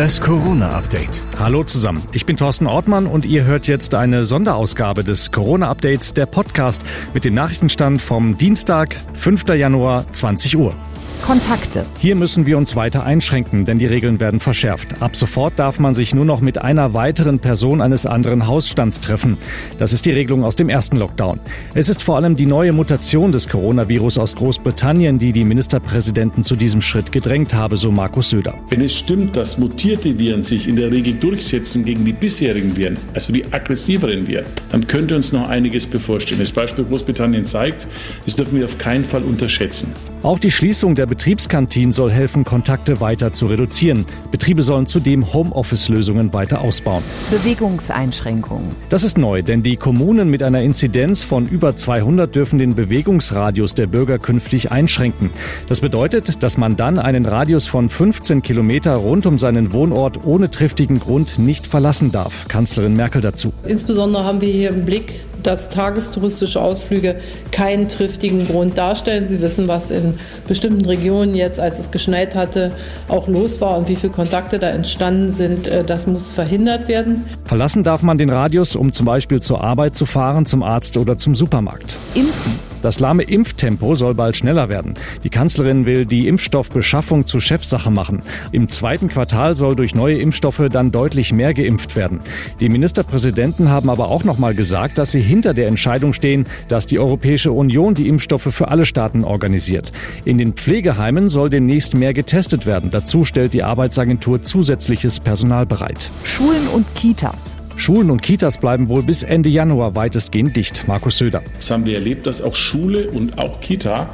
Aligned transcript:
Das 0.00 0.18
Corona-Update. 0.18 1.29
Hallo 1.40 1.64
zusammen, 1.64 2.02
ich 2.12 2.26
bin 2.26 2.36
Thorsten 2.36 2.66
Ortmann 2.66 3.06
und 3.06 3.24
ihr 3.24 3.44
hört 3.44 3.66
jetzt 3.66 3.94
eine 3.94 4.24
Sonderausgabe 4.24 5.04
des 5.04 5.32
Corona-Updates, 5.32 6.12
der 6.12 6.26
Podcast 6.26 6.82
mit 7.14 7.24
dem 7.24 7.32
Nachrichtenstand 7.32 8.02
vom 8.02 8.36
Dienstag, 8.36 8.94
5. 9.14 9.48
Januar, 9.48 10.04
20 10.12 10.58
Uhr. 10.58 10.74
Kontakte. 11.22 11.84
Hier 11.98 12.16
müssen 12.16 12.46
wir 12.46 12.58
uns 12.58 12.76
weiter 12.76 13.04
einschränken, 13.04 13.64
denn 13.64 13.78
die 13.78 13.86
Regeln 13.86 14.20
werden 14.20 14.40
verschärft. 14.40 15.00
Ab 15.02 15.14
sofort 15.14 15.58
darf 15.58 15.78
man 15.78 15.94
sich 15.94 16.14
nur 16.14 16.24
noch 16.24 16.40
mit 16.40 16.58
einer 16.58 16.94
weiteren 16.94 17.38
Person 17.38 17.80
eines 17.80 18.06
anderen 18.06 18.46
Hausstands 18.46 19.00
treffen. 19.00 19.38
Das 19.78 19.92
ist 19.92 20.06
die 20.06 20.12
Regelung 20.12 20.44
aus 20.44 20.56
dem 20.56 20.68
ersten 20.68 20.96
Lockdown. 20.96 21.38
Es 21.74 21.88
ist 21.88 22.02
vor 22.02 22.16
allem 22.16 22.36
die 22.36 22.46
neue 22.46 22.72
Mutation 22.72 23.32
des 23.32 23.48
Coronavirus 23.48 24.18
aus 24.18 24.34
Großbritannien, 24.34 25.18
die 25.18 25.32
die 25.32 25.44
Ministerpräsidenten 25.44 26.42
zu 26.42 26.56
diesem 26.56 26.82
Schritt 26.82 27.12
gedrängt 27.12 27.54
habe, 27.54 27.76
so 27.76 27.90
Markus 27.90 28.30
Söder. 28.30 28.54
Wenn 28.70 28.80
es 28.80 28.96
stimmt, 28.96 29.36
dass 29.36 29.58
mutierte 29.58 30.18
Viren 30.18 30.42
sich 30.42 30.66
in 30.66 30.76
der 30.76 30.90
Regel 30.90 31.14
durchsetzen 31.30 31.84
gegen 31.84 32.04
die 32.04 32.12
bisherigen 32.12 32.76
Viren, 32.76 32.96
also 33.14 33.32
die 33.32 33.44
aggressiveren 33.52 34.26
Viren, 34.26 34.46
dann 34.70 34.86
könnte 34.88 35.14
uns 35.14 35.30
noch 35.30 35.48
einiges 35.48 35.86
bevorstehen. 35.86 36.40
Das 36.40 36.50
Beispiel 36.50 36.84
Großbritannien 36.84 37.46
zeigt, 37.46 37.86
das 38.24 38.34
dürfen 38.34 38.58
wir 38.58 38.64
auf 38.64 38.78
keinen 38.78 39.04
Fall 39.04 39.22
unterschätzen. 39.22 39.94
Auch 40.22 40.38
die 40.38 40.50
Schließung 40.50 40.94
der 40.94 41.06
Betriebskantinen 41.06 41.92
soll 41.92 42.10
helfen, 42.10 42.44
Kontakte 42.44 43.00
weiter 43.00 43.32
zu 43.32 43.46
reduzieren. 43.46 44.04
Betriebe 44.30 44.60
sollen 44.62 44.86
zudem 44.86 45.32
Homeoffice-Lösungen 45.32 46.34
weiter 46.34 46.60
ausbauen. 46.60 47.02
Bewegungseinschränkungen. 47.30 48.72
Das 48.90 49.02
ist 49.02 49.16
neu, 49.16 49.42
denn 49.42 49.62
die 49.62 49.76
Kommunen 49.76 50.28
mit 50.28 50.42
einer 50.42 50.60
Inzidenz 50.60 51.24
von 51.24 51.46
über 51.46 51.74
200 51.74 52.34
dürfen 52.34 52.58
den 52.58 52.74
Bewegungsradius 52.74 53.74
der 53.74 53.86
Bürger 53.86 54.18
künftig 54.18 54.72
einschränken. 54.72 55.30
Das 55.68 55.80
bedeutet, 55.80 56.42
dass 56.42 56.58
man 56.58 56.76
dann 56.76 56.98
einen 56.98 57.24
Radius 57.24 57.66
von 57.66 57.88
15 57.88 58.42
Kilometer 58.42 58.94
rund 58.94 59.24
um 59.24 59.38
seinen 59.38 59.72
Wohnort 59.72 60.26
ohne 60.26 60.50
triftigen 60.50 60.98
Grund 60.98 61.19
nicht 61.38 61.66
verlassen 61.66 62.12
darf. 62.12 62.48
Kanzlerin 62.48 62.94
Merkel 62.94 63.20
dazu. 63.20 63.52
Insbesondere 63.66 64.24
haben 64.24 64.40
wir 64.40 64.48
hier 64.48 64.70
im 64.70 64.84
Blick, 64.84 65.20
dass 65.42 65.70
tagestouristische 65.70 66.60
Ausflüge 66.60 67.16
keinen 67.50 67.88
triftigen 67.88 68.46
Grund 68.46 68.76
darstellen. 68.76 69.28
Sie 69.28 69.40
wissen, 69.40 69.68
was 69.68 69.90
in 69.90 70.14
bestimmten 70.46 70.84
Regionen 70.84 71.34
jetzt, 71.34 71.58
als 71.58 71.78
es 71.78 71.90
geschneit 71.90 72.34
hatte, 72.34 72.72
auch 73.08 73.28
los 73.28 73.60
war 73.60 73.78
und 73.78 73.88
wie 73.88 73.96
viele 73.96 74.12
Kontakte 74.12 74.58
da 74.58 74.70
entstanden 74.70 75.32
sind. 75.32 75.66
Äh, 75.66 75.84
das 75.84 76.06
muss 76.06 76.30
verhindert 76.30 76.88
werden. 76.88 77.24
Verlassen 77.44 77.82
darf 77.82 78.02
man 78.02 78.18
den 78.18 78.30
Radius, 78.30 78.76
um 78.76 78.92
zum 78.92 79.06
Beispiel 79.06 79.40
zur 79.40 79.62
Arbeit 79.62 79.96
zu 79.96 80.06
fahren, 80.06 80.46
zum 80.46 80.62
Arzt 80.62 80.96
oder 80.96 81.16
zum 81.16 81.34
Supermarkt. 81.34 81.96
Impfen. 82.14 82.69
Das 82.82 83.00
lahme 83.00 83.22
Impftempo 83.22 83.94
soll 83.94 84.14
bald 84.14 84.36
schneller 84.36 84.68
werden. 84.68 84.94
Die 85.24 85.30
Kanzlerin 85.30 85.86
will 85.86 86.06
die 86.06 86.28
Impfstoffbeschaffung 86.28 87.26
zu 87.26 87.40
Chefsache 87.40 87.90
machen. 87.90 88.20
Im 88.52 88.68
zweiten 88.68 89.08
Quartal 89.08 89.54
soll 89.54 89.76
durch 89.76 89.94
neue 89.94 90.18
Impfstoffe 90.18 90.62
dann 90.70 90.90
deutlich 90.90 91.32
mehr 91.32 91.54
geimpft 91.54 91.96
werden. 91.96 92.20
Die 92.60 92.68
Ministerpräsidenten 92.68 93.68
haben 93.68 93.90
aber 93.90 94.08
auch 94.08 94.24
noch 94.24 94.38
mal 94.38 94.54
gesagt, 94.54 94.98
dass 94.98 95.12
sie 95.12 95.20
hinter 95.20 95.54
der 95.54 95.68
Entscheidung 95.68 96.12
stehen, 96.12 96.44
dass 96.68 96.86
die 96.86 96.98
Europäische 96.98 97.52
Union 97.52 97.94
die 97.94 98.08
Impfstoffe 98.08 98.48
für 98.52 98.68
alle 98.68 98.86
Staaten 98.86 99.24
organisiert. 99.24 99.92
In 100.24 100.38
den 100.38 100.54
Pflegeheimen 100.54 101.28
soll 101.28 101.50
demnächst 101.50 101.94
mehr 101.94 102.14
getestet 102.14 102.66
werden. 102.66 102.90
Dazu 102.90 103.24
stellt 103.24 103.54
die 103.54 103.62
Arbeitsagentur 103.62 104.42
zusätzliches 104.42 105.20
Personal 105.20 105.66
bereit. 105.66 106.10
Schulen 106.24 106.66
und 106.74 106.86
Kitas. 106.94 107.59
Schulen 107.80 108.10
und 108.10 108.20
Kitas 108.20 108.58
bleiben 108.58 108.90
wohl 108.90 109.02
bis 109.02 109.22
Ende 109.22 109.48
Januar 109.48 109.96
weitestgehend 109.96 110.54
dicht. 110.54 110.86
Markus 110.86 111.16
Söder. 111.16 111.42
Das 111.56 111.70
haben 111.70 111.86
wir 111.86 111.94
erlebt, 111.94 112.26
dass 112.26 112.42
auch 112.42 112.54
Schule 112.54 113.08
und 113.08 113.38
auch 113.38 113.62
Kita 113.62 114.10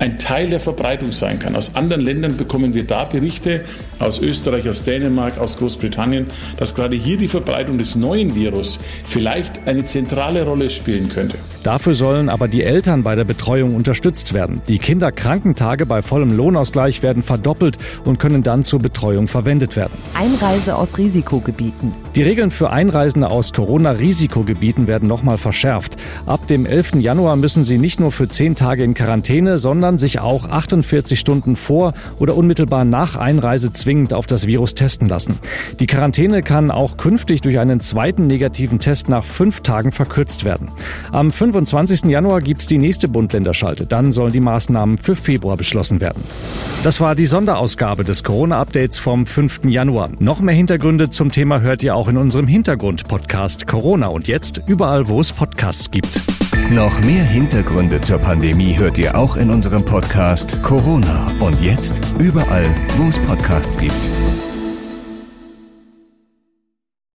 ein 0.00 0.18
Teil 0.18 0.50
der 0.50 0.58
Verbreitung 0.58 1.12
sein 1.12 1.38
kann. 1.38 1.54
Aus 1.54 1.76
anderen 1.76 2.02
Ländern 2.02 2.36
bekommen 2.36 2.74
wir 2.74 2.84
da 2.84 3.04
Berichte, 3.04 3.60
aus 4.00 4.18
Österreich, 4.18 4.68
aus 4.68 4.82
Dänemark, 4.82 5.38
aus 5.38 5.58
Großbritannien, 5.58 6.26
dass 6.56 6.74
gerade 6.74 6.96
hier 6.96 7.16
die 7.16 7.28
Verbreitung 7.28 7.78
des 7.78 7.94
neuen 7.94 8.34
Virus 8.34 8.80
vielleicht 9.06 9.68
eine 9.68 9.84
zentrale 9.84 10.44
Rolle 10.44 10.68
spielen 10.68 11.08
könnte. 11.08 11.38
Dafür 11.64 11.94
sollen 11.94 12.28
aber 12.28 12.46
die 12.46 12.62
Eltern 12.62 13.02
bei 13.02 13.14
der 13.14 13.24
Betreuung 13.24 13.74
unterstützt 13.74 14.34
werden. 14.34 14.60
Die 14.68 14.76
Kinderkrankentage 14.76 15.86
bei 15.86 16.02
vollem 16.02 16.28
Lohnausgleich 16.28 17.02
werden 17.02 17.22
verdoppelt 17.22 17.78
und 18.04 18.18
können 18.18 18.42
dann 18.42 18.64
zur 18.64 18.80
Betreuung 18.80 19.28
verwendet 19.28 19.74
werden. 19.74 19.94
Einreise 20.12 20.76
aus 20.76 20.98
Risikogebieten. 20.98 21.94
Die 22.16 22.22
Regeln 22.22 22.50
für 22.50 22.68
Einreisende 22.68 23.30
aus 23.30 23.54
Corona-Risikogebieten 23.54 24.86
werden 24.86 25.08
nochmal 25.08 25.38
verschärft. 25.38 25.96
Ab 26.26 26.46
dem 26.48 26.66
11. 26.66 26.96
Januar 26.96 27.36
müssen 27.36 27.64
sie 27.64 27.78
nicht 27.78 27.98
nur 27.98 28.12
für 28.12 28.28
zehn 28.28 28.54
Tage 28.54 28.84
in 28.84 28.92
Quarantäne, 28.92 29.56
sondern 29.56 29.96
sich 29.96 30.20
auch 30.20 30.50
48 30.50 31.18
Stunden 31.18 31.56
vor 31.56 31.94
oder 32.18 32.36
unmittelbar 32.36 32.84
nach 32.84 33.16
Einreise 33.16 33.72
zwingend 33.72 34.12
auf 34.12 34.26
das 34.26 34.46
Virus 34.46 34.74
testen 34.74 35.08
lassen. 35.08 35.38
Die 35.80 35.86
Quarantäne 35.86 36.42
kann 36.42 36.70
auch 36.70 36.98
künftig 36.98 37.40
durch 37.40 37.58
einen 37.58 37.80
zweiten 37.80 38.26
negativen 38.26 38.80
Test 38.80 39.08
nach 39.08 39.24
fünf 39.24 39.62
Tagen 39.62 39.92
verkürzt 39.92 40.44
werden. 40.44 40.70
Am 41.10 41.30
25. 41.54 42.10
Januar 42.10 42.40
gibt 42.40 42.62
es 42.62 42.66
die 42.66 42.78
nächste 42.78 43.06
Bund-Länder-Schalte. 43.06 43.86
Dann 43.86 44.10
sollen 44.10 44.32
die 44.32 44.40
Maßnahmen 44.40 44.98
für 44.98 45.14
Februar 45.14 45.56
beschlossen 45.56 46.00
werden. 46.00 46.20
Das 46.82 47.00
war 47.00 47.14
die 47.14 47.26
Sonderausgabe 47.26 48.02
des 48.02 48.24
Corona-Updates 48.24 48.98
vom 48.98 49.24
5. 49.24 49.66
Januar. 49.66 50.10
Noch 50.18 50.40
mehr 50.40 50.54
Hintergründe 50.54 51.10
zum 51.10 51.30
Thema 51.30 51.60
hört 51.60 51.84
ihr 51.84 51.94
auch 51.94 52.08
in 52.08 52.16
unserem 52.16 52.48
Hintergrund-Podcast 52.48 53.68
Corona 53.68 54.08
und 54.08 54.26
jetzt 54.26 54.62
überall, 54.66 55.06
wo 55.06 55.20
es 55.20 55.32
Podcasts 55.32 55.90
gibt. 55.90 56.20
Noch 56.70 57.00
mehr 57.02 57.24
Hintergründe 57.24 58.00
zur 58.00 58.18
Pandemie 58.18 58.76
hört 58.76 58.98
ihr 58.98 59.16
auch 59.16 59.36
in 59.36 59.50
unserem 59.50 59.84
Podcast 59.84 60.60
Corona 60.62 61.30
und 61.38 61.60
jetzt 61.60 62.00
überall, 62.18 62.74
wo 62.96 63.08
es 63.08 63.18
Podcasts 63.20 63.78
gibt. 63.78 64.53